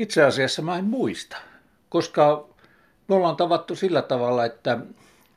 Itse 0.00 0.24
asiassa 0.24 0.62
mä 0.62 0.78
en 0.78 0.84
muista, 0.84 1.36
koska 1.88 2.48
me 3.08 3.14
ollaan 3.14 3.36
tavattu 3.36 3.74
sillä 3.74 4.02
tavalla, 4.02 4.44
että 4.44 4.78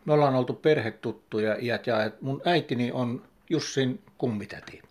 me 0.05 0.13
ollaan 0.13 0.35
oltu 0.35 0.53
perhetuttuja 0.53 1.55
iät 1.61 1.87
ja 1.87 1.95
mun 2.21 2.41
äitini 2.45 2.91
on 2.91 3.21
Jussin 3.49 4.01
kummitäti. 4.17 4.81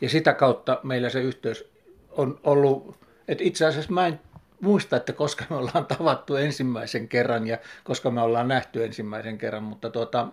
Ja 0.00 0.08
sitä 0.08 0.34
kautta 0.34 0.80
meillä 0.82 1.10
se 1.10 1.20
yhteys 1.20 1.70
on 2.10 2.40
ollut, 2.44 2.96
että 3.28 3.44
itse 3.44 3.66
asiassa 3.66 3.92
mä 3.92 4.06
en 4.06 4.20
muista, 4.60 4.96
että 4.96 5.12
koska 5.12 5.44
me 5.50 5.56
ollaan 5.56 5.86
tavattu 5.86 6.36
ensimmäisen 6.36 7.08
kerran 7.08 7.46
ja 7.46 7.58
koska 7.84 8.10
me 8.10 8.20
ollaan 8.20 8.48
nähty 8.48 8.84
ensimmäisen 8.84 9.38
kerran, 9.38 9.62
mutta 9.62 9.90
tuota, 9.90 10.28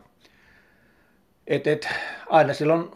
et, 1.47 1.67
et, 1.67 1.89
aina 2.29 2.54
silloin 2.54 2.91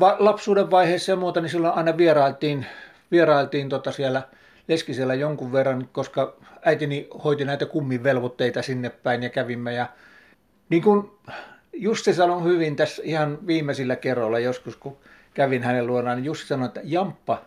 va- 0.00 0.16
lapsuuden 0.18 0.70
vaiheessa 0.70 1.12
ja 1.12 1.16
muuta, 1.16 1.40
niin 1.40 1.50
silloin 1.50 1.74
aina 1.74 1.96
vierailtiin, 1.96 2.66
vierailtiin 3.10 3.68
tota 3.68 3.92
siellä 3.92 4.22
Leskisellä 4.68 5.14
jonkun 5.14 5.52
verran, 5.52 5.88
koska 5.92 6.36
äitini 6.64 7.08
hoiti 7.24 7.44
näitä 7.44 7.66
kummin 7.66 8.02
velvoitteita 8.02 8.62
sinne 8.62 8.90
päin 8.90 9.22
ja 9.22 9.30
kävimme. 9.30 9.74
Ja 9.74 9.86
niin 10.68 10.82
kuin 10.82 11.10
Jussi 11.72 12.14
sanoi 12.14 12.44
hyvin 12.44 12.76
tässä 12.76 13.02
ihan 13.04 13.38
viimeisillä 13.46 13.96
kerroilla 13.96 14.38
joskus, 14.38 14.76
kun 14.76 14.96
kävin 15.34 15.62
hänen 15.62 15.86
luonaan, 15.86 16.16
niin 16.16 16.24
Jussi 16.24 16.46
sanoi, 16.46 16.66
että 16.66 16.80
Jamppa, 16.84 17.42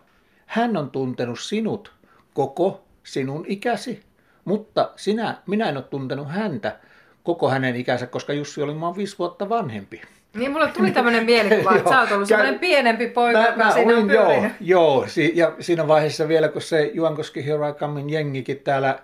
hän 0.45 0.77
on 0.77 0.91
tuntenut 0.91 1.40
sinut 1.40 1.91
koko 2.34 2.84
sinun 3.04 3.46
ikäsi, 3.48 4.04
mutta 4.46 4.91
sinä, 4.96 5.38
minä 5.48 5.70
en 5.70 5.77
ole 5.77 5.84
tuntenut 5.84 6.32
häntä 6.32 6.80
koko 7.23 7.49
hänen 7.49 7.76
ikänsä, 7.76 8.07
koska 8.07 8.34
Jussi 8.34 8.62
oli 8.62 8.73
maan 8.73 8.96
viisi 8.96 9.18
vuotta 9.20 9.49
vanhempi. 9.49 10.02
Niin, 10.34 10.52
mulle 10.52 10.67
tuli 10.67 10.91
tämmöinen 10.91 11.26
mielikuva, 11.26 11.76
että 11.76 11.90
sä 11.90 11.99
oot 11.99 12.12
ollut 12.12 12.27
sellainen 12.27 12.59
pienempi 12.59 13.08
poika, 13.08 13.40
mä, 13.40 13.45
joka 13.45 13.63
mä 13.63 13.71
siinä 13.71 13.94
olin, 13.94 14.03
on 14.03 14.12
joo, 14.12 14.45
joo, 14.59 15.05
ja 15.34 15.55
siinä 15.59 15.88
vaiheessa 15.88 16.27
vielä, 16.27 16.48
kun 16.48 16.62
se 16.62 16.91
Juankoski 16.94 17.45
Comein 17.80 18.09
jengikin 18.09 18.59
täällä 18.59 18.99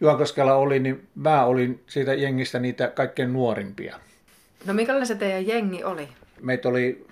Juankoskella 0.00 0.54
oli, 0.54 0.78
niin 0.78 1.08
mä 1.14 1.44
olin 1.44 1.82
siitä 1.86 2.14
jengistä 2.14 2.58
niitä 2.58 2.88
kaikkein 2.88 3.32
nuorimpia. 3.32 3.96
No 4.66 4.74
minkälainen 4.74 5.06
se 5.06 5.14
teidän 5.14 5.46
jengi 5.46 5.84
oli? 5.84 6.08
Meitä 6.40 6.68
oli 6.68 7.06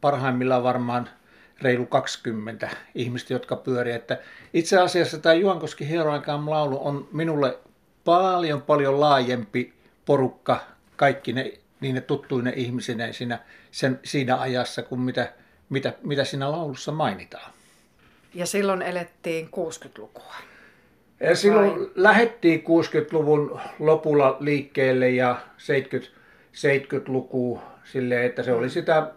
parhaimmillaan 0.00 0.62
varmaan 0.62 1.08
reilu 1.62 1.86
20 1.86 2.68
ihmistä, 2.94 3.32
jotka 3.32 3.56
pyöri. 3.56 3.92
Että 3.92 4.18
itse 4.54 4.78
asiassa 4.78 5.18
tämä 5.18 5.34
Juankoski 5.34 5.88
Come 6.26 6.50
laulu 6.50 6.86
on 6.86 7.08
minulle 7.12 7.58
paljon 8.04 8.62
paljon 8.62 9.00
laajempi 9.00 9.72
porukka, 10.06 10.60
kaikki 10.96 11.32
ne 11.32 11.52
niin 11.80 11.94
ne 11.94 12.00
tuttuine 12.00 12.52
ihmisinä 12.56 13.12
siinä, 13.12 13.38
sen, 13.70 14.00
siinä 14.04 14.40
ajassa 14.40 14.82
kuin 14.82 15.00
mitä, 15.00 15.32
mitä, 15.68 15.92
mitä 16.02 16.24
siinä 16.24 16.50
laulussa 16.50 16.92
mainitaan. 16.92 17.52
Ja 18.34 18.46
silloin 18.46 18.82
elettiin 18.82 19.46
60-lukua. 19.46 20.34
Ja 21.20 21.36
silloin 21.36 21.70
Vai? 21.70 21.90
lähettiin 21.94 22.60
60-luvun 22.60 23.60
lopulla 23.78 24.36
liikkeelle 24.40 25.10
ja 25.10 25.40
70, 25.58 26.18
70-luku 26.56 27.62
silleen, 27.84 28.26
että 28.26 28.42
se 28.42 28.52
oli 28.52 28.70
sitä, 28.70 29.10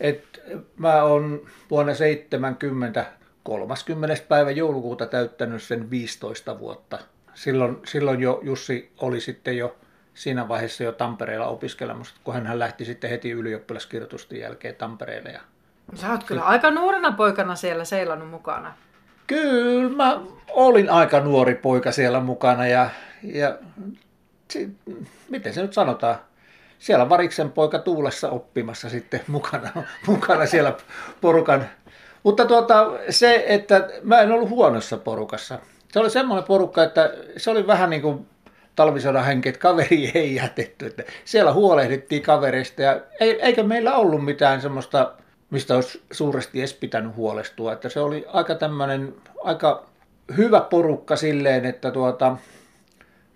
että 0.00 0.38
mä 0.76 1.02
oon 1.02 1.46
vuonna 1.70 1.94
70 1.94 3.06
30. 3.42 4.16
päivä 4.28 4.50
joulukuuta 4.50 5.06
täyttänyt 5.06 5.62
sen 5.62 5.90
15 5.90 6.58
vuotta. 6.58 6.98
Silloin, 7.34 7.76
silloin 7.86 8.20
jo 8.20 8.40
Jussi 8.42 8.90
oli 8.98 9.20
sitten 9.20 9.56
jo 9.56 9.76
siinä 10.20 10.48
vaiheessa 10.48 10.84
jo 10.84 10.92
Tampereella 10.92 11.46
opiskelemassa, 11.46 12.14
kun 12.24 12.34
hän 12.34 12.58
lähti 12.58 12.84
sitten 12.84 13.10
heti 13.10 13.30
ylioppilaskirjoitusten 13.30 14.40
jälkeen 14.40 14.74
Tampereelle. 14.74 15.30
Ja 15.30 15.40
Sä 15.94 16.10
oot 16.10 16.24
kyllä 16.24 16.42
aika 16.42 16.70
nuorena 16.70 17.12
poikana 17.12 17.56
siellä 17.56 17.84
seilannut 17.84 18.30
mukana. 18.30 18.74
Kyllä, 19.26 19.96
mä 19.96 20.20
olin 20.48 20.90
aika 20.90 21.20
nuori 21.20 21.54
poika 21.54 21.92
siellä 21.92 22.20
mukana 22.20 22.66
ja, 22.66 22.90
ja 23.22 23.58
miten 25.28 25.54
se 25.54 25.62
nyt 25.62 25.72
sanotaan, 25.72 26.16
siellä 26.78 27.08
variksen 27.08 27.52
poika 27.52 27.78
tuulessa 27.78 28.30
oppimassa 28.30 28.88
sitten 28.88 29.20
mukana, 29.26 29.70
mukana 30.06 30.46
siellä 30.46 30.76
porukan. 31.20 31.66
Mutta 32.22 32.46
tuota, 32.46 32.90
se, 33.10 33.44
että 33.46 33.88
mä 34.02 34.20
en 34.20 34.32
ollut 34.32 34.48
huonossa 34.48 34.96
porukassa. 34.96 35.58
Se 35.92 36.00
oli 36.00 36.10
semmoinen 36.10 36.44
porukka, 36.44 36.82
että 36.82 37.14
se 37.36 37.50
oli 37.50 37.66
vähän 37.66 37.90
niin 37.90 38.02
kuin 38.02 38.26
talvisodan 38.80 39.24
henket 39.24 39.56
kaveri 39.56 40.10
ei 40.14 40.34
jätetty. 40.34 40.86
Että 40.86 41.02
siellä 41.24 41.52
huolehdittiin 41.52 42.22
kavereista 42.22 42.82
ja 42.82 43.00
eikä 43.20 43.62
meillä 43.62 43.94
ollut 43.94 44.24
mitään 44.24 44.60
semmoista, 44.60 45.12
mistä 45.50 45.74
olisi 45.74 46.02
suuresti 46.12 46.58
edes 46.58 46.74
pitänyt 46.74 47.16
huolestua. 47.16 47.72
Että 47.72 47.88
se 47.88 48.00
oli 48.00 48.26
aika 48.28 48.54
tämmöinen, 48.54 49.14
aika 49.44 49.86
hyvä 50.36 50.60
porukka 50.60 51.16
silleen, 51.16 51.64
että 51.64 51.90
tuota, 51.90 52.36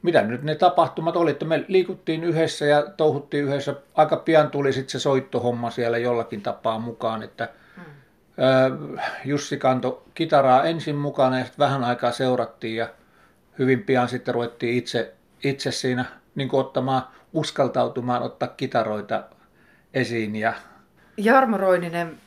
mitä 0.03 0.23
nyt 0.23 0.43
ne 0.43 0.55
tapahtumat 0.55 1.17
oli, 1.17 1.31
että 1.31 1.45
me 1.45 1.65
liikuttiin 1.69 2.25
yhdessä 2.25 2.65
ja 2.65 2.83
touhuttiin 2.97 3.45
yhdessä. 3.45 3.75
Aika 3.95 4.17
pian 4.17 4.51
tuli 4.51 4.73
sitten 4.73 4.91
se 4.91 4.99
soittohomma 4.99 5.71
siellä 5.71 5.99
jollakin 5.99 6.43
tapaa 6.43 6.79
mukaan, 6.79 7.23
että 7.23 7.49
mm. 7.77 8.99
Jussi 9.25 9.57
kantoi 9.57 10.03
kitaraa 10.15 10.65
ensin 10.65 10.97
mukana 10.97 11.39
ja 11.39 11.45
sitten 11.45 11.65
vähän 11.65 11.85
aikaa 11.85 12.13
seurattiin 12.13 12.77
ja 12.77 12.89
hyvin 13.59 13.83
pian 13.83 14.09
sitten 14.09 14.35
ruvettiin 14.35 14.75
itse 14.79 15.15
itse 15.45 15.71
siinä 15.71 16.05
niin 16.35 16.49
kuin 16.49 16.61
ottamaan, 16.61 17.03
uskaltautumaan 17.33 18.23
ottaa 18.23 18.49
kitaroita 18.49 19.25
esiin. 19.95 20.37
Ja... 20.37 20.53
Jarmo 21.17 21.57
Roininen, 21.57 22.19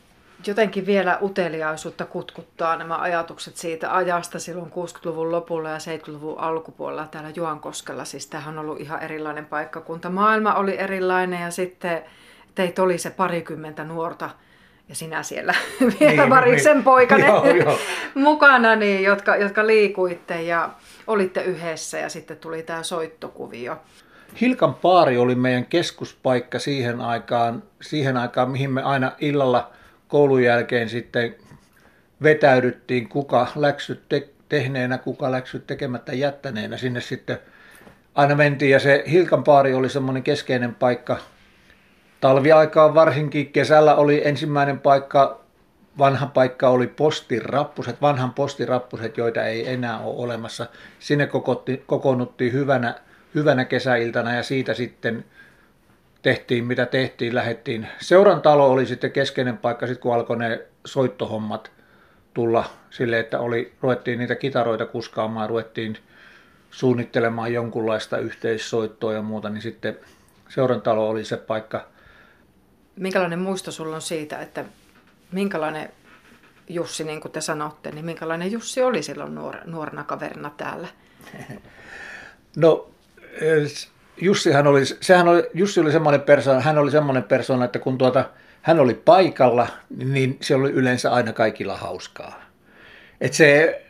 jotenkin 0.47 0.85
vielä 0.85 1.17
uteliaisuutta 1.22 2.05
kutkuttaa 2.05 2.75
nämä 2.75 2.97
ajatukset 2.97 3.57
siitä 3.57 3.95
ajasta 3.95 4.39
silloin 4.39 4.72
60-luvun 4.72 5.31
lopulla 5.31 5.69
ja 5.69 5.78
70-luvun 5.78 6.39
alkupuolella 6.39 7.07
täällä 7.07 7.31
Juankoskella. 7.35 8.05
Siis 8.05 8.28
tämähän 8.28 8.59
on 8.59 8.66
ollut 8.66 8.79
ihan 8.79 9.03
erilainen 9.03 9.45
paikkakunta. 9.45 10.09
Maailma 10.09 10.53
oli 10.53 10.79
erilainen 10.79 11.41
ja 11.41 11.51
sitten 11.51 12.03
teitä 12.55 12.84
oli 12.84 12.97
se 12.97 13.09
parikymmentä 13.09 13.84
nuorta 13.84 14.29
ja 14.90 14.96
sinä 14.96 15.24
siellä 15.24 15.53
vielä 16.00 16.22
niin, 16.22 16.30
variksen 16.30 16.75
niin. 16.75 16.84
poikane 16.84 17.28
joo, 17.28 17.46
joo. 17.46 17.80
mukana, 18.16 18.75
niin, 18.75 19.03
jotka, 19.03 19.36
jotka 19.36 19.68
liikuitte 19.68 20.42
ja 20.42 20.70
olitte 21.08 21.44
yhdessä 21.44 21.98
ja 21.98 22.09
sitten 22.09 22.38
tuli 22.38 22.64
tämä 22.64 22.84
soittokuvio. 22.84 23.78
Hilkan 24.42 24.74
paari 24.74 25.18
oli 25.18 25.36
meidän 25.36 25.66
keskuspaikka 25.66 26.59
siihen 26.59 27.02
aikaan, 27.02 27.64
siihen 27.81 28.18
aikaan, 28.18 28.50
mihin 28.50 28.72
me 28.72 28.81
aina 28.81 29.12
illalla 29.20 29.72
koulun 30.08 30.44
jälkeen 30.44 30.90
sitten 30.90 31.36
vetäydyttiin, 32.24 33.09
kuka 33.09 33.47
läksyt 33.56 34.02
te- 34.09 34.30
tehneenä, 34.50 34.97
kuka 34.97 35.31
läksyt 35.31 35.68
tekemättä 35.68 36.14
jättäneenä. 36.14 36.78
Sinne 36.78 37.02
sitten 37.02 37.40
aina 38.16 38.36
mentiin 38.36 38.72
ja 38.72 38.80
se 38.80 39.03
Hilkan 39.12 39.44
paari 39.44 39.74
oli 39.74 39.90
semmoinen 39.90 40.24
keskeinen 40.24 40.76
paikka. 40.76 41.18
Talviaikaan 42.22 42.94
varsinkin 42.94 43.51
kesällä 43.51 43.95
oli 43.95 44.28
ensimmäinen 44.28 44.79
paikka 44.79 45.47
vanha 45.97 46.25
paikka 46.25 46.69
oli 46.69 46.88
postirappuset, 46.88 48.01
vanhan 48.01 48.33
postirappuset, 48.33 49.17
joita 49.17 49.44
ei 49.44 49.69
enää 49.69 50.00
ole 50.00 50.23
olemassa. 50.23 50.66
Sinne 51.00 51.29
kokoonnuttiin 51.85 52.53
hyvänä, 52.53 52.95
hyvänä 53.35 53.66
kesäiltana 53.66 54.35
ja 54.35 54.44
siitä 54.44 54.73
sitten 54.73 55.25
tehtiin 56.22 56.66
mitä 56.66 56.85
tehtiin, 56.85 57.35
lähettiin. 57.35 57.88
Seuran 58.00 58.41
talo 58.41 58.72
oli 58.72 58.85
sitten 58.85 59.11
keskeinen 59.11 59.57
paikka, 59.57 59.88
sitten 59.88 60.01
kun 60.01 60.13
alkoi 60.13 60.38
ne 60.38 60.61
soittohommat 60.85 61.72
tulla 62.34 62.66
sille, 62.89 63.19
että 63.19 63.39
oli, 63.39 63.73
ruvettiin 63.81 64.19
niitä 64.19 64.35
kitaroita 64.35 64.85
kuskaamaan, 64.85 65.49
ruvettiin 65.49 65.97
suunnittelemaan 66.72 67.53
jonkunlaista 67.53 68.17
yhteissoittoa 68.17 69.13
ja 69.13 69.22
muuta, 69.22 69.49
niin 69.49 69.61
sitten 69.61 69.97
seuran 70.49 70.81
talo 70.81 71.09
oli 71.09 71.25
se 71.25 71.38
paikka. 71.38 71.97
Minkälainen 72.97 73.40
muisto 73.40 73.72
sulla 73.72 73.96
on 73.96 74.02
siitä, 74.02 74.41
että 74.41 74.66
minkälainen 75.31 75.90
Jussi, 76.69 77.03
niin 77.03 77.22
kuin 77.22 77.31
te 77.31 77.41
sanotte, 77.41 77.91
niin 77.91 78.06
minkälainen 78.06 78.52
Jussi 78.52 78.84
oli 78.84 79.03
silloin 79.03 79.35
nuor, 79.35 79.55
nuorena 79.66 80.03
kaverina 80.03 80.52
täällä? 80.58 80.88
No, 82.55 82.90
Jussihan 84.22 84.67
oli, 84.67 84.85
sehän 84.85 85.28
oli, 85.28 85.44
Jussi 85.53 85.79
oli 85.79 85.91
semmoinen 85.91 86.22
persona, 86.22 86.59
hän 86.59 86.78
oli 86.78 86.91
semmoinen 86.91 87.23
persona, 87.23 87.66
että 87.66 87.79
kun 87.79 87.97
tuota, 87.97 88.29
hän 88.61 88.79
oli 88.79 88.94
paikalla, 88.94 89.67
niin 89.97 90.38
se 90.41 90.55
oli 90.55 90.72
yleensä 90.72 91.11
aina 91.11 91.34
kaikilla 91.34 91.78
hauskaa. 91.78 92.41
Et 93.22 93.34
se, 93.34 93.82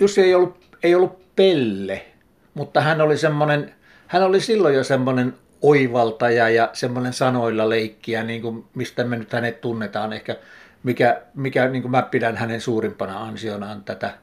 Jussi 0.00 0.20
ei 0.20 0.34
ollut, 0.34 0.64
ei 0.82 0.94
ollut 0.94 1.36
pelle, 1.36 2.06
mutta 2.54 2.80
hän 2.80 3.00
oli 3.00 3.18
semmoinen, 3.18 3.74
hän 4.06 4.22
oli 4.22 4.40
silloin 4.40 4.74
jo 4.74 4.84
semmoinen 4.84 5.34
oivaltaja 5.64 6.48
ja 6.48 6.70
semmoinen 6.72 7.12
sanoilla 7.12 7.68
leikkiä, 7.68 8.22
niin 8.22 8.42
kuin 8.42 8.64
mistä 8.74 9.04
me 9.04 9.16
nyt 9.16 9.32
hänet 9.32 9.60
tunnetaan 9.60 10.12
ehkä, 10.12 10.36
mikä, 10.82 11.22
mikä 11.34 11.68
niin 11.68 11.82
kuin 11.82 11.92
mä 11.92 12.02
pidän 12.02 12.36
hänen 12.36 12.60
suurimpana 12.60 13.22
ansionaan 13.22 13.84
tätä 13.84 14.14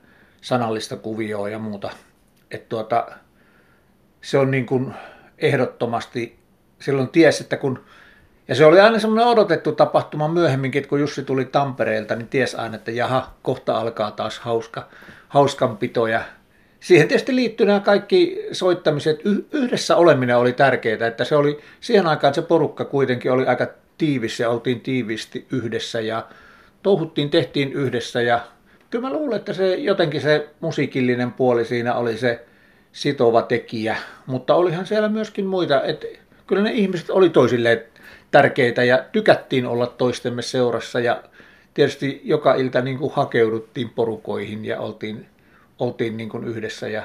sanallista 0.41 0.95
kuvioa 0.95 1.49
ja 1.49 1.59
muuta. 1.59 1.89
Että 2.51 2.69
tuota, 2.69 3.07
se 4.21 4.37
on 4.37 4.51
niin 4.51 4.65
kuin 4.65 4.93
ehdottomasti, 5.37 6.39
silloin 6.79 7.09
ties, 7.09 7.41
että 7.41 7.57
kun, 7.57 7.83
Ja 8.47 8.55
se 8.55 8.65
oli 8.65 8.79
aina 8.79 8.99
semmoinen 8.99 9.27
odotettu 9.27 9.71
tapahtuma 9.71 10.27
myöhemminkin, 10.27 10.79
että 10.79 10.89
kun 10.89 10.99
Jussi 10.99 11.23
tuli 11.23 11.45
Tampereelta, 11.45 12.15
niin 12.15 12.27
ties 12.27 12.55
aina, 12.55 12.75
että 12.75 12.91
jaha, 12.91 13.33
kohta 13.41 13.77
alkaa 13.77 14.11
taas 14.11 14.39
hauska, 14.39 14.87
hauskanpito. 15.27 16.07
Ja 16.07 16.21
siihen 16.81 17.07
tietysti 17.07 17.35
liittyy 17.35 17.65
nämä 17.65 17.79
kaikki 17.79 18.47
soittamiset. 18.51 19.19
Yhdessä 19.51 19.95
oleminen 19.95 20.37
oli 20.37 20.53
tärkeää, 20.53 21.07
että 21.07 21.23
se 21.23 21.35
oli 21.35 21.59
siihen 21.81 22.07
aikaan 22.07 22.33
se 22.33 22.41
porukka 22.41 22.85
kuitenkin 22.85 23.31
oli 23.31 23.45
aika 23.45 23.67
tiivis 23.97 24.39
ja 24.39 24.49
oltiin 24.49 24.81
tiivisti 24.81 25.45
yhdessä 25.51 26.01
ja 26.01 26.27
touhuttiin, 26.83 27.29
tehtiin 27.29 27.73
yhdessä 27.73 28.21
ja 28.21 28.39
kyllä 28.89 29.07
mä 29.07 29.13
luulen, 29.13 29.39
että 29.39 29.53
se 29.53 29.75
jotenkin 29.75 30.21
se 30.21 30.49
musiikillinen 30.59 31.31
puoli 31.31 31.65
siinä 31.65 31.95
oli 31.95 32.17
se 32.17 32.45
sitova 32.91 33.41
tekijä, 33.41 33.97
mutta 34.25 34.55
olihan 34.55 34.85
siellä 34.85 35.09
myöskin 35.09 35.45
muita, 35.45 35.83
että 35.83 36.07
kyllä 36.47 36.61
ne 36.61 36.71
ihmiset 36.71 37.09
oli 37.09 37.29
toisilleen 37.29 37.81
tärkeitä 38.31 38.83
ja 38.83 39.05
tykättiin 39.11 39.65
olla 39.65 39.87
toistemme 39.87 40.41
seurassa 40.41 40.99
ja 40.99 41.23
tietysti 41.73 42.21
joka 42.23 42.55
ilta 42.55 42.81
niin 42.81 42.97
kuin 42.97 43.13
hakeuduttiin 43.15 43.89
porukoihin 43.89 44.65
ja 44.65 44.79
oltiin, 44.79 45.25
oltiin 45.81 46.17
niin 46.17 46.29
kuin 46.29 46.43
yhdessä 46.43 46.87
ja 46.87 47.03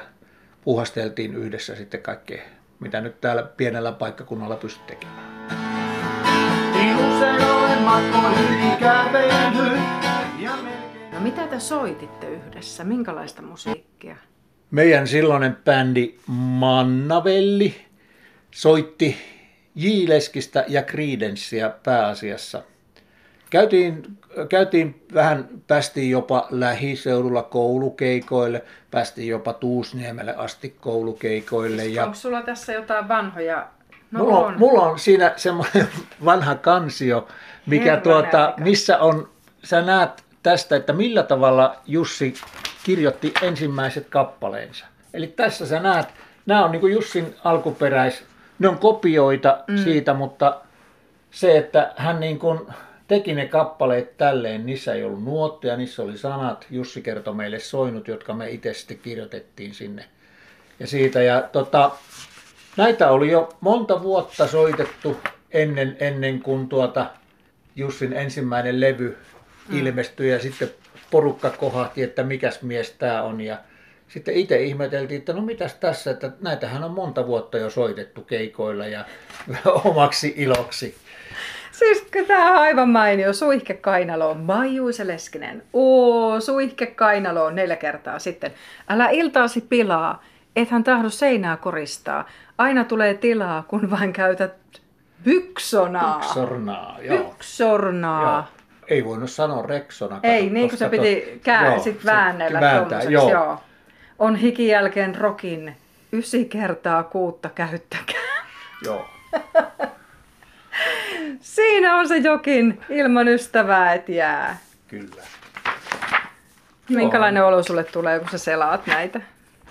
puhasteltiin 0.63 1.35
yhdessä 1.35 1.75
sitten 1.75 2.01
kaikkea, 2.01 2.41
mitä 2.79 3.01
nyt 3.01 3.21
täällä 3.21 3.43
pienellä 3.43 3.91
paikkakunnalla 3.91 4.55
pystyy 4.55 4.85
tekemään. 4.87 5.47
Niin 6.73 6.97
no 11.11 11.19
mitä 11.19 11.47
te 11.47 11.59
soititte 11.59 12.29
yhdessä? 12.29 12.83
Minkälaista 12.83 13.41
musiikkia? 13.41 14.15
Meidän 14.71 15.07
silloinen 15.07 15.57
bändi 15.65 16.15
Mannavelli 16.27 17.75
soitti 18.51 19.17
J-Leskistä 19.75 20.65
ja 20.67 20.83
Creedencea 20.83 21.69
pääasiassa. 21.83 22.63
Käytiin, 23.49 24.17
käytiin 24.49 25.05
vähän, 25.13 25.49
päästiin 25.67 26.11
jopa 26.11 26.47
lähiseudulla 26.49 27.43
koulukeikoille, 27.43 28.63
päästiin 28.91 29.27
jopa 29.27 29.53
Tuusniemelle 29.53 30.35
asti 30.35 30.75
koulukeikoille. 30.79 31.81
Siis 31.81 31.95
ja... 31.95 32.03
Onko 32.03 32.15
sulla 32.15 32.41
tässä 32.41 32.73
jotain 32.73 33.07
vanhoja 33.07 33.67
No 34.11 34.23
mulla, 34.23 34.39
on. 34.39 34.59
mulla 34.59 34.81
on 34.81 34.99
siinä 34.99 35.33
semmoinen 35.35 35.87
vanha 36.25 36.55
kansio, 36.55 37.27
mikä 37.65 37.97
tuota, 37.97 38.53
missä 38.57 38.97
on, 38.97 39.29
sä 39.63 39.81
näet 39.81 40.23
tästä, 40.43 40.75
että 40.75 40.93
millä 40.93 41.23
tavalla 41.23 41.75
Jussi 41.85 42.33
kirjoitti 42.83 43.33
ensimmäiset 43.41 44.07
kappaleensa. 44.09 44.85
Eli 45.13 45.27
tässä 45.27 45.65
sä 45.65 45.79
näet, 45.79 46.07
nämä 46.45 46.65
on 46.65 46.71
niin 46.71 46.91
Jussin 46.91 47.35
alkuperäis, 47.43 48.23
ne 48.59 48.67
on 48.67 48.77
kopioita 48.77 49.63
mm. 49.67 49.77
siitä, 49.77 50.13
mutta 50.13 50.61
se, 51.31 51.57
että 51.57 51.93
hän 51.97 52.19
niin 52.19 52.39
kuin 52.39 52.59
teki 53.07 53.33
ne 53.33 53.47
kappaleet 53.47 54.17
tälleen, 54.17 54.65
niissä 54.65 54.93
ei 54.93 55.03
ollut 55.03 55.23
nuotteja, 55.23 55.77
niissä 55.77 56.03
oli 56.03 56.17
sanat, 56.17 56.67
Jussi 56.69 57.01
kertoi 57.01 57.35
meille 57.35 57.59
soinut, 57.59 58.07
jotka 58.07 58.33
me 58.33 58.49
itse 58.49 58.73
sitten 58.73 58.99
kirjoitettiin 58.99 59.73
sinne. 59.73 60.05
Ja 60.79 60.87
siitä, 60.87 61.21
ja 61.21 61.41
tota, 61.41 61.91
näitä 62.77 63.11
oli 63.11 63.31
jo 63.31 63.49
monta 63.61 64.03
vuotta 64.03 64.47
soitettu 64.47 65.17
ennen, 65.51 65.97
ennen 65.99 66.41
kuin 66.41 66.69
tuota 66.69 67.05
Jussin 67.75 68.13
ensimmäinen 68.13 68.79
levy 68.79 69.17
mm. 69.69 69.79
ilmestyi 69.79 70.31
ja 70.31 70.39
sitten 70.39 70.71
porukka 71.11 71.49
kohahti, 71.49 72.03
että 72.03 72.23
mikäs 72.23 72.61
mies 72.61 72.91
tämä 72.91 73.23
on 73.23 73.41
ja 73.41 73.57
sitten 74.07 74.33
itse 74.33 74.63
ihmeteltiin, 74.63 75.19
että 75.19 75.33
no 75.33 75.41
mitäs 75.41 75.73
tässä, 75.73 76.11
että 76.11 76.31
näitähän 76.41 76.83
on 76.83 76.91
monta 76.91 77.27
vuotta 77.27 77.57
jo 77.57 77.69
soitettu 77.69 78.21
keikoilla 78.21 78.87
ja 78.87 79.05
omaksi 79.85 80.33
iloksi. 80.37 80.95
Siis 81.77 82.07
tämä 82.27 82.51
on 82.51 82.57
aivan 82.57 82.89
mainio. 82.89 83.33
Suihke 83.33 83.73
kainalo 83.73 84.29
on 84.29 84.39
Maijuise 84.39 85.07
Leskinen. 85.07 85.63
Oo, 85.73 86.39
suihke 86.39 86.85
kainalo 86.85 87.45
on 87.45 87.55
neljä 87.55 87.75
kertaa 87.75 88.19
sitten. 88.19 88.53
Älä 88.89 89.09
iltaasi 89.09 89.61
pilaa, 89.61 90.23
ethän 90.55 90.83
tahdo 90.83 91.09
seinää 91.09 91.57
koristaa. 91.57 92.25
Aina 92.57 92.83
tulee 92.83 93.13
tilaa, 93.13 93.63
kun 93.67 93.91
vain 93.91 94.13
käytät 94.13 94.53
byksonaa. 95.23 96.19
Byksornaa, 96.19 96.97
joo. 97.01 97.17
Byksornaa. 97.17 98.33
Joo. 98.33 98.43
Ei 98.87 99.05
voinut 99.05 99.31
sanoa 99.31 99.61
reksona. 99.61 100.19
Ei, 100.23 100.49
niin 100.49 100.69
kuin 100.69 100.79
se 100.79 100.89
piti 100.89 101.39
kää, 101.43 101.65
joo, 101.65 101.79
sit 101.79 102.05
väännellä. 102.05 102.61
Vääntää, 102.61 103.01
joo. 103.03 103.31
joo. 103.31 103.61
On 104.19 104.35
hiki 104.35 104.67
jälkeen 104.67 105.15
rokin 105.15 105.75
ysi 106.13 106.45
kertaa 106.45 107.03
kuutta 107.03 107.49
käyttäkää. 107.49 108.45
Joo. 108.85 109.05
Siinä 111.39 111.95
on 111.95 112.07
se 112.07 112.17
jokin 112.17 112.79
ilman 112.89 113.27
ystävää, 113.27 113.93
et 113.93 114.09
jää. 114.09 114.57
Kyllä. 114.87 115.23
Minkälainen 116.89 117.45
olo 117.45 117.63
sulle 117.63 117.83
tulee, 117.83 118.19
kun 118.19 118.29
sä 118.29 118.37
selaat 118.37 118.87
näitä? 118.87 119.21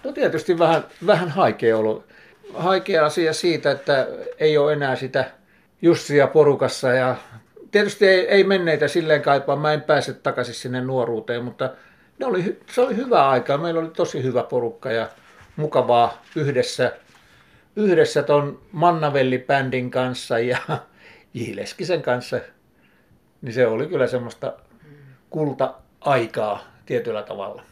No 0.04 0.12
tietysti 0.12 0.58
vähän, 0.58 0.84
vähän 1.06 1.28
haikea 1.28 1.78
olo. 1.78 2.04
Haikea 2.54 3.06
asia 3.06 3.32
siitä, 3.32 3.70
että 3.70 4.06
ei 4.38 4.58
ole 4.58 4.72
enää 4.72 4.96
sitä 4.96 5.24
Jussia 5.82 6.26
porukassa 6.26 6.92
ja 6.92 7.16
tietysti 7.70 8.06
ei, 8.08 8.28
ei 8.28 8.44
menneitä 8.44 8.88
silleen 8.88 9.22
kaipaa. 9.22 9.56
Mä 9.56 9.72
en 9.72 9.82
pääse 9.82 10.12
takaisin 10.12 10.54
sinne 10.54 10.80
nuoruuteen, 10.80 11.44
mutta 11.44 11.70
ne 12.18 12.26
oli, 12.26 12.60
se 12.66 12.80
oli 12.80 12.96
hyvä 12.96 13.28
aika. 13.28 13.58
Meillä 13.58 13.80
oli 13.80 13.90
tosi 13.90 14.22
hyvä 14.22 14.42
porukka 14.42 14.92
ja 14.92 15.08
mukavaa 15.56 16.22
yhdessä, 16.36 16.92
yhdessä 17.76 18.22
ton 18.22 18.60
Mannavelli-bändin 18.72 19.90
kanssa 19.90 20.38
ja 20.38 20.58
Jileskisen 21.36 22.02
kanssa. 22.02 22.40
Niin 23.42 23.52
se 23.52 23.66
oli 23.66 23.86
kyllä 23.86 24.06
semmoista 24.06 24.52
kulta-aikaa 25.30 26.64
tietyllä 26.86 27.22
tavalla. 27.22 27.62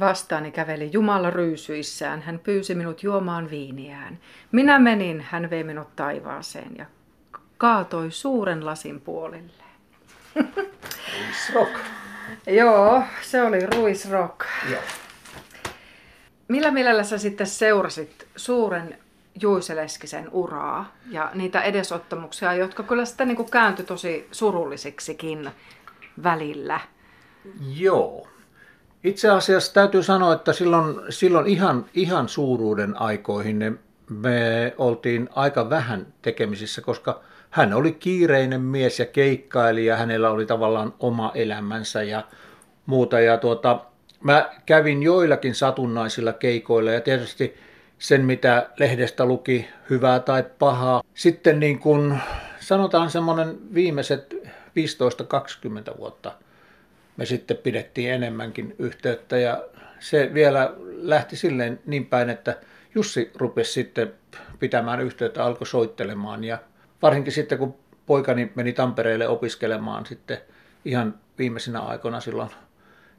Vastaani 0.00 0.50
käveli 0.50 0.90
Jumala 0.92 1.30
ryysyissään. 1.30 2.22
Hän 2.22 2.38
pyysi 2.38 2.74
minut 2.74 3.02
juomaan 3.02 3.50
viiniään. 3.50 4.18
Minä 4.52 4.78
menin, 4.78 5.20
hän 5.20 5.50
vei 5.50 5.64
minut 5.64 5.96
taivaaseen 5.96 6.76
ja 6.78 6.86
kaatoi 7.58 8.10
suuren 8.10 8.66
lasin 8.66 9.00
puolelle. 9.00 9.64
Rock. 11.54 11.78
Joo, 12.46 13.02
se 13.22 13.42
oli 13.42 13.66
ruisrock. 13.66 14.40
Joo. 14.70 14.82
Millä 16.48 16.70
mielellä 16.70 17.04
sä 17.04 17.18
sitten 17.18 17.46
seurasit 17.46 18.26
suuren 18.36 18.98
Juiseleskisen 19.40 20.28
uraa 20.32 20.96
ja 21.10 21.30
niitä 21.34 21.62
edesottamuksia, 21.62 22.54
jotka 22.54 22.82
kyllä 22.82 23.04
sitten 23.04 23.28
niin 23.28 23.50
kääntyi 23.50 23.84
tosi 23.84 24.28
surullisiksikin 24.32 25.50
välillä? 26.22 26.80
Joo. 27.76 28.28
Itse 29.04 29.30
asiassa 29.30 29.74
täytyy 29.74 30.02
sanoa, 30.02 30.32
että 30.32 30.52
silloin, 30.52 31.00
silloin 31.08 31.46
ihan, 31.46 31.84
ihan 31.94 32.28
suuruuden 32.28 33.00
aikoihin 33.00 33.78
me 34.08 34.74
oltiin 34.78 35.28
aika 35.34 35.70
vähän 35.70 36.06
tekemisissä, 36.22 36.80
koska 36.82 37.20
hän 37.50 37.74
oli 37.74 37.92
kiireinen 37.92 38.60
mies 38.60 38.98
ja 38.98 39.06
keikkailija, 39.06 39.96
hänellä 39.96 40.30
oli 40.30 40.46
tavallaan 40.46 40.94
oma 41.00 41.32
elämänsä 41.34 42.02
ja 42.02 42.24
muuta. 42.86 43.20
Ja 43.20 43.38
tuota, 43.38 43.80
mä 44.20 44.50
kävin 44.66 45.02
joillakin 45.02 45.54
satunnaisilla 45.54 46.32
keikoilla 46.32 46.90
ja 46.90 47.00
tietysti 47.00 47.54
sen, 48.02 48.24
mitä 48.24 48.70
lehdestä 48.78 49.24
luki, 49.24 49.68
hyvää 49.90 50.20
tai 50.20 50.44
pahaa. 50.58 51.02
Sitten 51.14 51.60
niin 51.60 51.78
kuin 51.78 52.18
sanotaan 52.60 53.10
semmoinen 53.10 53.74
viimeiset 53.74 54.34
15-20 55.94 55.98
vuotta 55.98 56.32
me 57.16 57.26
sitten 57.26 57.56
pidettiin 57.56 58.12
enemmänkin 58.12 58.74
yhteyttä 58.78 59.38
ja 59.38 59.64
se 60.00 60.30
vielä 60.34 60.74
lähti 60.96 61.36
silleen 61.36 61.80
niin 61.86 62.06
päin, 62.06 62.30
että 62.30 62.56
Jussi 62.94 63.30
rupesi 63.34 63.72
sitten 63.72 64.12
pitämään 64.58 65.00
yhteyttä, 65.00 65.44
alkoi 65.44 65.66
soittelemaan 65.66 66.44
ja 66.44 66.58
varsinkin 67.02 67.32
sitten 67.32 67.58
kun 67.58 67.74
poikani 68.06 68.52
meni 68.54 68.72
Tampereelle 68.72 69.28
opiskelemaan 69.28 70.06
sitten 70.06 70.38
ihan 70.84 71.14
viimeisinä 71.38 71.80
aikoina 71.80 72.20
silloin, 72.20 72.50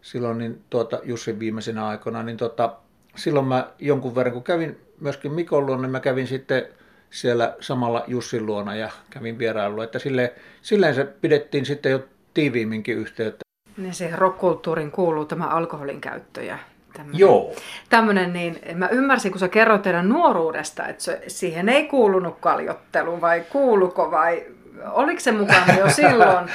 silloin 0.02 0.38
niin 0.38 0.62
tuota, 0.70 1.00
Jussin 1.04 1.40
viimeisinä 1.40 1.88
aikoina, 1.88 2.24
niin 2.24 2.38
tuota, 2.38 2.76
silloin 3.16 3.46
mä 3.46 3.68
jonkun 3.80 4.16
verran, 4.16 4.34
kun 4.34 4.44
kävin 4.44 4.80
myöskin 5.00 5.32
Mikon 5.32 5.66
luona, 5.66 5.82
niin 5.82 5.92
mä 5.92 6.00
kävin 6.00 6.28
sitten 6.28 6.66
siellä 7.10 7.56
samalla 7.60 8.04
Jussin 8.08 8.46
luona 8.46 8.76
ja 8.76 8.90
kävin 9.10 9.40
vierailulla, 9.40 9.84
että 9.84 10.00
silleen, 10.00 10.30
silleen 10.62 10.96
se 10.96 11.04
pidettiin 11.04 11.66
sitten 11.66 11.92
jo 11.92 12.00
tiiviimminkin 12.34 12.98
yhteyttä. 12.98 13.44
Niin 13.78 13.94
siihen 13.94 14.20
rockkulttuuriin 14.20 14.92
kuuluu 14.92 15.26
tämä 15.26 15.48
alkoholin 15.48 16.02
käyttö 16.02 16.44
ja 16.44 16.58
Tämmönen, 16.94 17.20
Joo. 17.20 17.54
Tämmönen, 17.90 18.34
niin 18.34 18.60
mä 18.76 18.88
ymmärsin, 18.88 19.32
kun 19.32 19.40
sä 19.40 19.48
kerroit 19.48 19.82
teidän 19.82 20.10
nuoruudesta, 20.10 20.88
että 20.88 21.04
se, 21.04 21.22
siihen 21.28 21.70
ei 21.70 21.88
kuulunut 21.88 22.38
kaljottelu 22.40 23.22
vai 23.22 23.44
kuuluko 23.50 24.12
vai 24.12 24.46
oliko 24.92 25.20
se 25.20 25.32
mukana 25.32 25.74
jo 25.80 25.90
silloin? 26.02 26.50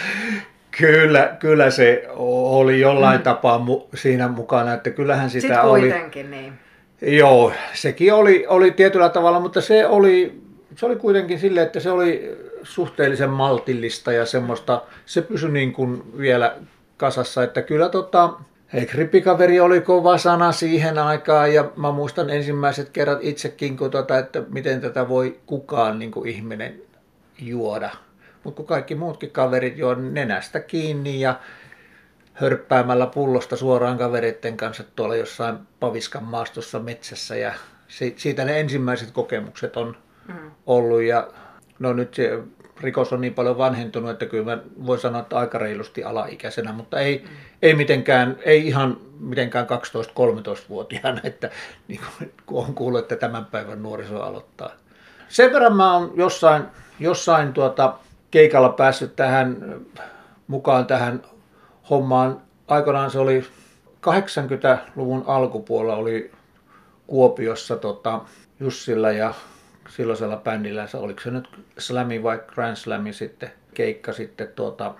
Kyllä, 0.71 1.37
kyllä 1.39 1.71
se 1.71 2.05
oli 2.17 2.81
jollain 2.81 3.21
mm. 3.21 3.25
tapaa 3.25 3.67
mu- 3.69 3.87
siinä 3.95 4.29
mukana, 4.29 4.75
että 4.75 4.91
kyllähän 4.91 5.31
sitä 5.31 5.41
Sitten 5.41 5.63
oli. 5.63 5.81
kuitenkin 5.81 6.31
niin. 6.31 6.53
Joo, 7.03 7.53
sekin 7.75 8.15
oli, 8.15 8.47
oli 8.49 8.71
tietyllä 8.71 9.09
tavalla, 9.09 9.41
mutta 9.41 9.61
se 9.61 9.87
oli, 9.87 10.41
se 10.77 10.87
oli 10.87 10.97
kuitenkin 10.97 11.39
sille, 11.39 11.63
että 11.63 11.81
se 11.81 11.91
oli 11.91 12.39
suhteellisen 12.63 13.31
maltillista 13.31 14.13
ja 14.13 14.27
semmoista, 14.27 14.83
se 15.07 15.23
pysyi 15.23 15.51
niin 15.51 15.73
kuin 15.73 16.19
vielä 16.19 16.57
kasassa, 16.97 17.43
että 17.43 17.63
kyllä 17.63 17.89
tota, 17.89 18.33
Hei, 18.73 18.87
krippikaveri 18.87 19.61
oli 19.61 19.81
kova 19.81 20.19
sana 20.19 20.53
siihen 20.53 20.99
aikaan 20.99 21.55
ja 21.55 21.71
mä 21.77 21.93
muistan 21.93 22.31
ensimmäiset 22.31 22.89
kerrat 22.89 23.19
itsekin, 23.23 23.77
kun 23.77 23.91
tota, 23.91 24.19
että 24.19 24.43
miten 24.49 24.81
tätä 24.81 25.09
voi 25.09 25.41
kukaan 25.47 25.99
niin 25.99 26.11
kuin 26.11 26.29
ihminen 26.29 26.83
juoda. 27.39 27.91
Mutta 28.49 28.57
kun 28.57 28.67
kaikki 28.67 28.95
muutkin 28.95 29.31
kaverit 29.31 29.79
juo 29.79 29.95
nenästä 29.95 30.61
kiinni 30.61 31.21
ja 31.21 31.41
hörppäämällä 32.33 33.07
pullosta 33.07 33.57
suoraan 33.57 33.99
kavereiden 33.99 34.57
kanssa 34.57 34.85
tuolla 34.97 35.17
jossain 35.17 35.59
Paviskan 35.81 36.25
maastossa 36.25 36.79
metsässä 36.79 37.37
ja 37.37 37.53
siitä 38.17 38.45
ne 38.45 38.61
ensimmäiset 38.61 39.11
kokemukset 39.11 39.77
on 39.77 39.97
mm. 40.29 40.51
ollut 40.67 41.03
ja 41.03 41.29
no 41.79 41.93
nyt 41.93 42.15
se 42.15 42.39
rikos 42.81 43.13
on 43.13 43.21
niin 43.21 43.35
paljon 43.35 43.59
vanhentunut, 43.59 44.11
että 44.11 44.27
kyllä 44.27 44.57
mä 44.57 44.63
voin 44.87 45.01
sanoa, 45.01 45.21
että 45.21 45.39
aika 45.39 45.59
reilusti 45.59 46.05
alaikäisenä, 46.05 46.73
mutta 46.73 47.01
ei, 47.01 47.19
mm. 47.19 47.37
ei 47.63 47.75
mitenkään, 47.75 48.37
ei 48.45 48.67
ihan 48.67 48.97
mitenkään 49.21 49.67
12-13-vuotiaana, 49.67 51.21
että 51.25 51.51
niin 51.89 52.01
kuin, 52.01 52.33
kun 52.47 52.65
on 52.67 52.75
kuullut, 52.75 53.01
että 53.01 53.17
tämän 53.17 53.45
päivän 53.45 53.83
nuoriso 53.83 54.23
aloittaa. 54.23 54.71
Sen 55.29 55.53
verran 55.53 55.77
mä 55.77 55.95
oon 55.95 56.13
jossain, 56.17 56.63
jossain 57.01 57.53
tuota, 57.53 57.95
keikalla 58.31 58.69
päässyt 58.69 59.17
tähän 59.17 59.81
mukaan 60.47 60.87
tähän 60.87 61.23
hommaan. 61.91 62.43
Aikoinaan 62.69 63.11
se 63.11 63.19
oli 63.19 63.47
80-luvun 64.07 65.25
alkupuolella 65.27 65.97
oli 65.97 66.31
Kuopiossa 67.07 67.77
tota, 67.77 68.21
Jussilla 68.61 69.11
ja 69.11 69.35
silloisella 69.89 70.37
bändillä, 70.37 70.89
oliko 70.95 71.21
se 71.21 71.31
nyt 71.31 71.49
Slami 71.79 72.23
vai 72.23 72.43
Grand 72.47 72.77
Slami 72.77 73.13
sitten, 73.13 73.53
keikka 73.75 74.13
sitten 74.13 74.49
tuota 74.49 74.95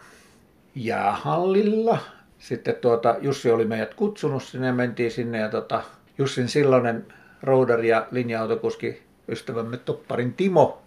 jäähallilla. 0.75 1.99
Sitten 2.39 2.75
tuota, 2.75 3.17
Jussi 3.21 3.51
oli 3.51 3.65
meidät 3.65 3.95
kutsunut 3.95 4.43
sinne 4.43 4.73
mentiin 4.73 5.11
sinne 5.11 5.39
ja 5.39 5.49
tuota, 5.49 5.83
Jussin 6.19 6.49
silloinen 6.49 7.07
rouder 7.43 7.85
ja 7.85 8.07
linja-autokuski 8.11 9.03
ystävämme 9.29 9.77
Topparin 9.77 10.33
Timo, 10.33 10.83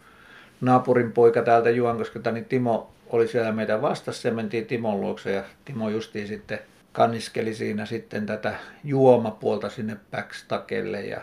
naapurin 0.61 1.11
poika 1.11 1.41
täältä 1.41 1.69
Juankoskelta, 1.69 2.31
niin 2.31 2.45
Timo 2.45 2.91
oli 3.09 3.27
siellä 3.27 3.51
meitä 3.51 3.81
vastassa 3.81 4.27
ja 4.27 4.33
mentiin 4.33 4.65
Timon 4.65 5.01
luokse 5.01 5.31
ja 5.31 5.43
Timo 5.65 5.89
justiin 5.89 6.27
sitten 6.27 6.59
kanniskeli 6.91 7.53
siinä 7.53 7.85
sitten 7.85 8.25
tätä 8.25 8.53
juomapuolta 8.83 9.69
sinne 9.69 9.97
backstakelle 10.11 11.01
ja 11.01 11.21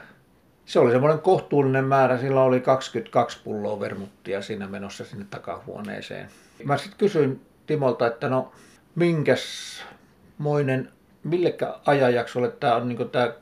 se 0.67 0.79
oli 0.79 0.91
semmoinen 0.91 1.19
kohtuullinen 1.19 1.85
määrä. 1.85 2.19
Sillä 2.19 2.43
oli 2.43 2.61
22 2.61 3.39
pulloa 3.45 3.81
vermuttia 3.81 4.43
siinä 4.43 4.67
menossa 4.67 5.05
sinne 5.05 5.27
takahuoneeseen. 5.31 6.29
Mä 6.65 6.79
sitten 6.79 6.99
kysyin 6.99 7.41
Timolta, 7.67 8.07
että 8.07 8.29
no 8.29 8.53
minkäs 8.95 9.43
moinen, 10.39 10.93
millekä 11.25 11.75
ajanjaksolle 11.87 12.51
tämä 12.51 12.77
on 12.77 12.89
niin 12.89 13.11
tämä 13.11 13.33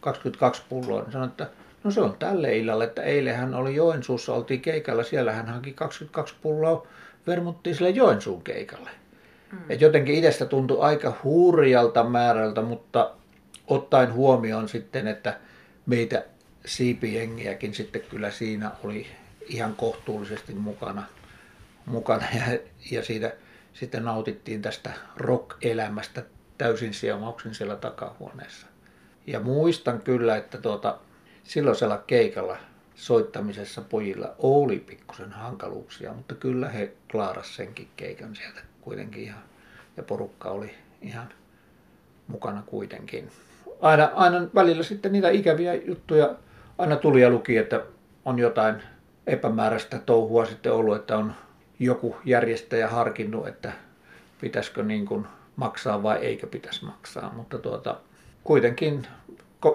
22 0.00 0.62
pulloa. 0.68 1.02
Niin 1.02 1.12
sanoin, 1.12 1.30
että 1.30 1.46
no 1.84 1.90
se 1.90 2.00
on 2.00 2.16
tälle 2.18 2.56
illalle, 2.56 2.84
että 2.84 3.02
eilen 3.02 3.36
hän 3.36 3.54
oli 3.54 3.74
Joensuussa, 3.74 4.34
oltiin 4.34 4.60
keikalla, 4.60 5.02
siellä 5.02 5.32
hän 5.32 5.46
hanki 5.46 5.72
22 5.72 6.34
pulloa 6.42 6.86
vermuttia 7.26 7.74
sille 7.74 7.90
Joensuun 7.90 8.42
keikalle. 8.42 8.90
Mm. 9.52 9.58
Et 9.68 9.80
jotenkin 9.80 10.14
itsestä 10.14 10.46
tuntui 10.46 10.80
aika 10.80 11.16
hurjalta 11.24 12.04
määrältä, 12.04 12.62
mutta 12.62 13.10
ottaen 13.66 14.12
huomioon 14.12 14.68
sitten, 14.68 15.06
että 15.08 15.38
meitä 15.86 16.24
siipijengiäkin 16.66 17.74
sitten 17.74 18.02
kyllä 18.10 18.30
siinä 18.30 18.70
oli 18.84 19.06
ihan 19.46 19.74
kohtuullisesti 19.74 20.54
mukana, 20.54 21.02
mukana 21.86 22.24
ja, 22.34 22.58
ja 22.90 23.04
siitä 23.04 23.32
sitten 23.74 24.04
nautittiin 24.04 24.62
tästä 24.62 24.90
rock-elämästä 25.16 26.22
täysin 26.58 26.94
siemauksin 26.94 27.54
siellä 27.54 27.76
takahuoneessa. 27.76 28.66
Ja 29.26 29.40
muistan 29.40 30.00
kyllä, 30.00 30.36
että 30.36 30.58
tuota, 30.58 30.98
silloisella 31.50 31.98
keikalla 32.06 32.56
soittamisessa 32.94 33.80
pojilla 33.80 34.34
oli 34.38 34.78
pikkusen 34.78 35.32
hankaluuksia, 35.32 36.12
mutta 36.12 36.34
kyllä 36.34 36.68
he 36.68 36.92
klaaras 37.10 37.56
senkin 37.56 37.88
keikan 37.96 38.36
sieltä 38.36 38.60
kuitenkin 38.80 39.22
ihan, 39.22 39.42
ja 39.96 40.02
porukka 40.02 40.50
oli 40.50 40.74
ihan 41.02 41.28
mukana 42.28 42.62
kuitenkin. 42.66 43.30
Aina, 43.80 44.10
aina 44.14 44.48
välillä 44.54 44.82
sitten 44.82 45.12
niitä 45.12 45.30
ikäviä 45.30 45.74
juttuja 45.74 46.34
aina 46.78 46.96
tuli 46.96 47.20
ja 47.20 47.30
luki, 47.30 47.56
että 47.56 47.82
on 48.24 48.38
jotain 48.38 48.82
epämääräistä 49.26 49.98
touhua 49.98 50.46
sitten 50.46 50.72
ollut, 50.72 50.96
että 50.96 51.16
on 51.16 51.32
joku 51.78 52.16
järjestäjä 52.24 52.88
harkinnut, 52.88 53.48
että 53.48 53.72
pitäisikö 54.40 54.82
niin 54.82 55.06
kuin 55.06 55.26
maksaa 55.56 56.02
vai 56.02 56.18
eikö 56.18 56.46
pitäisi 56.46 56.84
maksaa. 56.84 57.32
Mutta 57.36 57.58
tuota, 57.58 57.96
kuitenkin 58.44 59.06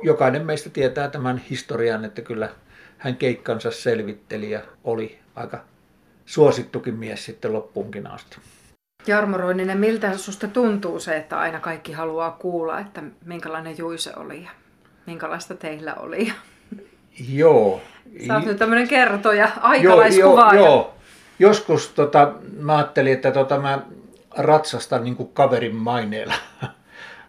jokainen 0.03 0.45
meistä 0.45 0.69
tietää 0.69 1.07
tämän 1.07 1.37
historian, 1.37 2.05
että 2.05 2.21
kyllä 2.21 2.49
hän 2.97 3.15
keikkansa 3.15 3.71
selvitteli 3.71 4.51
ja 4.51 4.61
oli 4.83 5.19
aika 5.35 5.63
suosittukin 6.25 6.95
mies 6.95 7.25
sitten 7.25 7.53
loppuunkin 7.53 8.07
asti. 8.07 8.37
Jarmo 9.07 9.37
Roininen, 9.37 9.77
miltä 9.77 10.17
susta 10.17 10.47
tuntuu 10.47 10.99
se, 10.99 11.17
että 11.17 11.39
aina 11.39 11.59
kaikki 11.59 11.91
haluaa 11.91 12.31
kuulla, 12.31 12.79
että 12.79 13.03
minkälainen 13.25 13.77
Juise 13.77 14.11
oli 14.15 14.43
ja 14.43 14.49
minkälaista 15.05 15.55
teillä 15.55 15.93
oli? 15.93 16.33
Joo. 17.29 17.81
Sä 18.27 18.35
oot 18.35 18.45
nyt 18.45 18.57
tämmöinen 18.57 18.87
kertoja, 18.87 19.49
aikalaiskuva. 19.61 20.53
Joo, 20.53 20.65
joo. 20.65 20.93
Joskus 21.39 21.87
tota, 21.87 22.33
mä 22.59 22.75
ajattelin, 22.75 23.13
että 23.13 23.31
tota, 23.31 23.59
mä 23.59 23.81
ratsastan 24.37 25.03
niin 25.03 25.15
kuin 25.15 25.29
kaverin 25.33 25.75
maineella, 25.75 26.33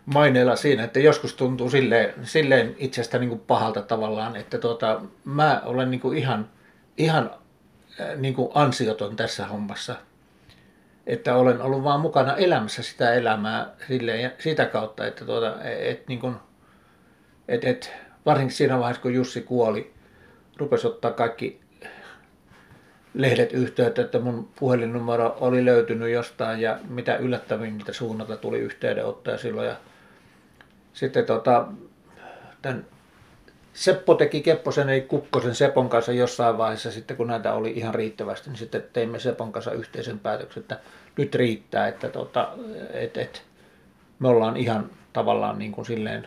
maineella 0.06 0.56
siinä, 0.56 0.84
että 0.84 1.00
joskus 1.00 1.34
tuntuu 1.34 1.70
silleen, 1.70 2.14
silleen 2.22 2.74
itsestä 2.78 3.18
niin 3.18 3.28
kuin 3.28 3.40
pahalta 3.40 3.82
tavallaan, 3.82 4.36
että 4.36 4.58
tota, 4.58 5.00
mä 5.24 5.62
olen 5.64 5.90
niin 5.90 6.00
kuin 6.00 6.18
ihan, 6.18 6.48
ihan 6.96 7.30
äh, 8.00 8.16
niin 8.16 8.34
kuin 8.34 8.50
ansioton 8.54 9.16
tässä 9.16 9.46
hommassa. 9.46 9.96
Että 11.06 11.36
olen 11.36 11.62
ollut 11.62 11.84
vaan 11.84 12.00
mukana 12.00 12.36
elämässä 12.36 12.82
sitä 12.82 13.12
elämää 13.12 13.70
silleen, 13.88 14.22
ja 14.22 14.30
sitä 14.38 14.66
kautta, 14.66 15.06
että 15.06 15.24
tuota, 15.24 15.64
et, 15.64 16.08
niin 16.08 16.20
kuin, 16.20 16.36
et, 17.48 17.64
et, 17.64 17.92
varsinkin 18.26 18.56
siinä 18.56 18.78
vaiheessa, 18.78 19.02
kun 19.02 19.14
Jussi 19.14 19.40
kuoli, 19.40 19.94
rupesi 20.56 20.86
ottaa 20.86 21.10
kaikki 21.10 21.60
lehdet 23.14 23.52
yhteyttä, 23.52 24.02
että 24.02 24.18
mun 24.18 24.48
puhelinnumero 24.58 25.36
oli 25.40 25.64
löytynyt 25.64 26.10
jostain 26.10 26.60
ja 26.60 26.78
mitä 26.88 27.16
yllättävimmiltä 27.16 27.92
suunnalta 27.92 28.36
tuli 28.36 28.58
yhteydenottaja 28.58 29.38
silloin. 29.38 29.68
Ja 29.68 29.76
sitten 30.96 31.24
tota, 31.24 31.66
tämän 32.62 32.86
Seppo 33.72 34.14
teki 34.14 34.40
Kepposen 34.40 34.88
eli 34.88 35.00
Kukkosen 35.00 35.54
Sepon 35.54 35.88
kanssa 35.88 36.12
jossain 36.12 36.58
vaiheessa 36.58 36.90
sitten 36.90 37.16
kun 37.16 37.26
näitä 37.26 37.52
oli 37.52 37.70
ihan 37.70 37.94
riittävästi, 37.94 38.50
niin 38.50 38.58
sitten 38.58 38.84
teimme 38.92 39.18
Sepon 39.18 39.52
kanssa 39.52 39.72
yhteisen 39.72 40.18
päätöksen, 40.18 40.60
että 40.60 40.78
nyt 41.16 41.34
riittää, 41.34 41.88
että 41.88 42.08
tota, 42.08 42.48
et, 42.92 43.16
et, 43.16 43.42
me 44.18 44.28
ollaan 44.28 44.56
ihan 44.56 44.90
tavallaan 45.12 45.58
niin 45.58 45.72
kuin 45.72 45.86
silleen 45.86 46.26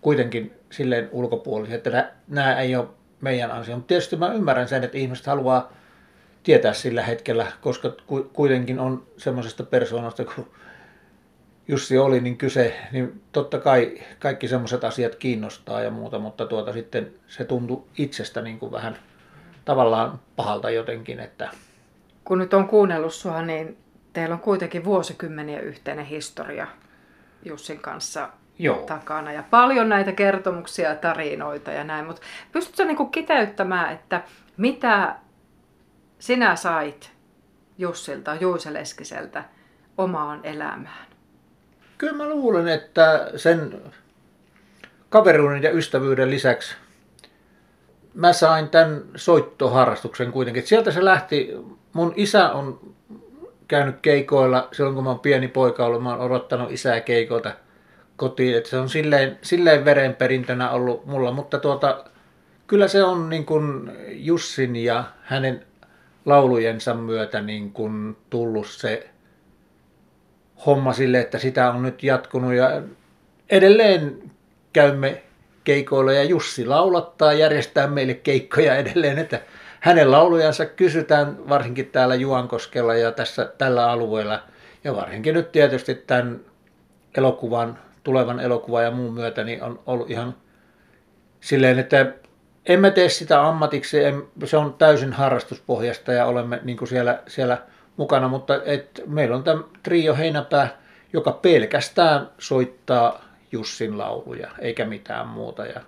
kuitenkin 0.00 0.52
silleen 0.70 1.08
ulkopuolisia, 1.12 1.76
että 1.76 2.12
nämä 2.28 2.60
ei 2.60 2.76
ole 2.76 2.88
meidän 3.20 3.50
ansio. 3.50 3.76
Mutta 3.76 3.88
tietysti 3.88 4.16
mä 4.16 4.32
ymmärrän 4.32 4.68
sen, 4.68 4.84
että 4.84 4.98
ihmiset 4.98 5.26
haluaa 5.26 5.72
tietää 6.42 6.72
sillä 6.72 7.02
hetkellä, 7.02 7.46
koska 7.60 7.92
kuitenkin 8.32 8.78
on 8.78 9.06
semmoisesta 9.16 9.64
persoonasta, 9.64 10.24
kun 10.24 10.50
Jussi 11.68 11.98
oli, 11.98 12.20
niin 12.20 12.36
kyse, 12.36 12.76
niin 12.92 13.22
totta 13.32 13.58
kai 13.58 13.98
kaikki 14.18 14.48
semmoiset 14.48 14.84
asiat 14.84 15.14
kiinnostaa 15.14 15.82
ja 15.82 15.90
muuta, 15.90 16.18
mutta 16.18 16.46
tuota 16.46 16.72
sitten 16.72 17.12
se 17.28 17.44
tuntui 17.44 17.82
itsestä 17.98 18.42
niin 18.42 18.58
kuin 18.58 18.72
vähän 18.72 18.98
tavallaan 19.64 20.20
pahalta 20.36 20.70
jotenkin, 20.70 21.20
että... 21.20 21.50
Kun 22.24 22.38
nyt 22.38 22.54
on 22.54 22.68
kuunnellut 22.68 23.14
sua, 23.14 23.42
niin 23.42 23.78
teillä 24.12 24.34
on 24.34 24.40
kuitenkin 24.40 24.84
vuosikymmeniä 24.84 25.60
yhteinen 25.60 26.04
historia 26.04 26.66
Jussin 27.44 27.78
kanssa 27.78 28.28
Joo. 28.58 28.76
takana 28.76 29.32
ja 29.32 29.44
paljon 29.50 29.88
näitä 29.88 30.12
kertomuksia 30.12 30.88
ja 30.88 30.94
tarinoita 30.94 31.70
ja 31.70 31.84
näin, 31.84 32.06
mutta 32.06 32.22
pystytkö 32.52 32.84
niin 32.84 33.10
kiteyttämään, 33.10 33.92
että 33.92 34.22
mitä 34.56 35.16
sinä 36.18 36.56
sait 36.56 37.12
Jussilta, 37.78 38.34
Juuse 38.34 38.72
Leskiseltä 38.72 39.44
omaan 39.98 40.40
elämään? 40.42 41.09
Kyllä 42.00 42.12
mä 42.12 42.28
luulen, 42.28 42.68
että 42.68 43.30
sen 43.36 43.82
kaveruuden 45.08 45.62
ja 45.62 45.70
ystävyyden 45.70 46.30
lisäksi 46.30 46.74
mä 48.14 48.32
sain 48.32 48.68
tämän 48.68 49.02
soittoharrastuksen 49.16 50.32
kuitenkin. 50.32 50.66
Sieltä 50.66 50.90
se 50.90 51.04
lähti, 51.04 51.56
mun 51.92 52.12
isä 52.16 52.50
on 52.50 52.80
käynyt 53.68 53.96
keikoilla. 54.02 54.68
Silloin 54.72 54.94
kun 54.94 55.04
mä 55.04 55.10
oon 55.10 55.20
pieni 55.20 55.48
poika 55.48 55.86
ollut, 55.86 56.02
mä 56.02 56.10
oon 56.10 56.20
odottanut 56.20 56.70
isää 56.70 57.00
keikoilta– 57.00 57.52
kotiin, 58.20 58.56
että 58.56 58.70
se 58.70 58.78
on 58.78 58.88
silleen, 58.88 59.38
silleen 59.42 59.84
verenperintönä 59.84 60.70
ollut 60.70 61.06
mulla, 61.06 61.32
mutta 61.32 61.58
tuota, 61.58 62.04
kyllä 62.66 62.88
se 62.88 63.04
on 63.04 63.28
niin 63.28 63.46
kuin 63.46 63.92
Jussin 64.08 64.76
ja 64.76 65.04
hänen 65.22 65.66
laulujensa 66.26 66.94
myötä 66.94 67.40
niin 67.40 67.72
kuin 67.72 68.16
tullut 68.30 68.66
se 68.66 69.09
homma 70.66 70.92
sille, 70.92 71.20
että 71.20 71.38
sitä 71.38 71.70
on 71.70 71.82
nyt 71.82 72.02
jatkunut 72.02 72.54
ja 72.54 72.82
edelleen 73.50 74.18
käymme 74.72 75.22
keikoilla 75.64 76.12
ja 76.12 76.24
Jussi 76.24 76.66
laulattaa, 76.66 77.32
järjestää 77.32 77.86
meille 77.86 78.14
keikkoja 78.14 78.76
edelleen, 78.76 79.18
että 79.18 79.40
hänen 79.80 80.10
laulujansa 80.10 80.66
kysytään 80.66 81.48
varsinkin 81.48 81.86
täällä 81.86 82.14
Juankoskella 82.14 82.94
ja 82.94 83.12
tässä 83.12 83.52
tällä 83.58 83.90
alueella. 83.90 84.42
Ja 84.84 84.96
varsinkin 84.96 85.34
nyt 85.34 85.52
tietysti 85.52 85.94
tämän 85.94 86.40
elokuvan, 87.16 87.78
tulevan 88.04 88.40
elokuvan 88.40 88.84
ja 88.84 88.90
muun 88.90 89.14
myötä 89.14 89.44
niin 89.44 89.62
on 89.62 89.80
ollut 89.86 90.10
ihan 90.10 90.34
silleen, 91.40 91.78
että 91.78 92.12
en 92.66 92.80
mä 92.80 92.90
tee 92.90 93.08
sitä 93.08 93.48
ammatiksi, 93.48 93.98
se 94.44 94.56
on 94.56 94.74
täysin 94.74 95.12
harrastuspohjasta 95.12 96.12
ja 96.12 96.26
olemme 96.26 96.60
niin 96.62 96.76
kuin 96.76 96.88
siellä, 96.88 97.22
siellä 97.26 97.58
mukana, 97.96 98.28
mutta 98.28 98.60
et 98.64 99.02
meillä 99.06 99.36
on 99.36 99.44
tämä 99.44 99.62
Trio 99.82 100.16
Heinäpää, 100.16 100.78
joka 101.12 101.32
pelkästään 101.32 102.30
soittaa 102.38 103.24
Jussin 103.52 103.98
lauluja, 103.98 104.50
eikä 104.58 104.84
mitään 104.84 105.28
muuta. 105.28 105.66
Ja 105.66 105.80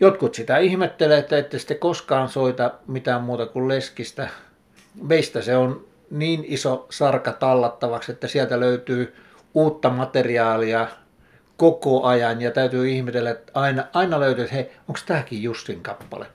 jotkut 0.00 0.34
sitä 0.34 0.58
ihmettelee, 0.58 1.18
että 1.18 1.38
ette 1.38 1.58
sitten 1.58 1.78
koskaan 1.78 2.28
soita 2.28 2.70
mitään 2.86 3.22
muuta 3.22 3.46
kuin 3.46 3.68
leskistä. 3.68 4.28
Meistä 5.02 5.40
se 5.40 5.56
on 5.56 5.84
niin 6.10 6.44
iso 6.48 6.86
sarka 6.90 7.32
tallattavaksi, 7.32 8.12
että 8.12 8.28
sieltä 8.28 8.60
löytyy 8.60 9.14
uutta 9.54 9.90
materiaalia 9.90 10.88
koko 11.56 12.04
ajan 12.04 12.42
ja 12.42 12.50
täytyy 12.50 12.88
ihmetellä, 12.88 13.30
että 13.30 13.52
aina, 13.54 13.84
aina 13.92 14.20
löytyy, 14.20 14.44
että 14.44 14.56
hei, 14.56 14.72
onko 14.88 15.00
tämäkin 15.06 15.42
Jussin 15.42 15.82
kappale? 15.82 16.26